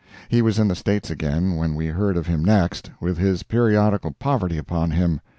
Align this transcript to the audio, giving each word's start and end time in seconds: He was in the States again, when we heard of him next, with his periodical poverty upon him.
He 0.29 0.41
was 0.41 0.57
in 0.57 0.67
the 0.67 0.73
States 0.75 1.11
again, 1.11 1.57
when 1.57 1.75
we 1.75 1.85
heard 1.85 2.17
of 2.17 2.25
him 2.25 2.43
next, 2.43 2.89
with 2.99 3.19
his 3.19 3.43
periodical 3.43 4.15
poverty 4.17 4.57
upon 4.57 4.89
him. 4.89 5.21